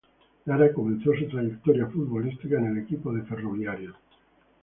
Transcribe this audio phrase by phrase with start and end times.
[0.45, 3.95] Lara comenzó su trayectoria futbolística en el equipo de Ferroviarios.